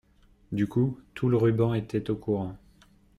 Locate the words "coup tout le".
0.67-1.37